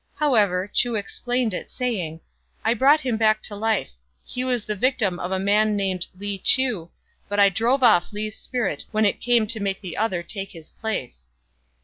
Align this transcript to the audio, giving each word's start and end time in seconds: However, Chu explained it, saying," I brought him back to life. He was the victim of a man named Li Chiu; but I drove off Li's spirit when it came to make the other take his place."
However, 0.15 0.67
Chu 0.73 0.95
explained 0.95 1.53
it, 1.53 1.69
saying," 1.69 2.21
I 2.65 2.73
brought 2.73 3.01
him 3.01 3.17
back 3.17 3.43
to 3.43 3.55
life. 3.55 3.91
He 4.25 4.43
was 4.43 4.65
the 4.65 4.75
victim 4.75 5.19
of 5.19 5.31
a 5.31 5.37
man 5.37 5.75
named 5.75 6.07
Li 6.17 6.39
Chiu; 6.39 6.89
but 7.29 7.39
I 7.39 7.49
drove 7.49 7.83
off 7.83 8.11
Li's 8.11 8.35
spirit 8.35 8.83
when 8.89 9.05
it 9.05 9.21
came 9.21 9.45
to 9.45 9.59
make 9.59 9.79
the 9.79 9.97
other 9.97 10.23
take 10.23 10.53
his 10.53 10.71
place." 10.71 11.27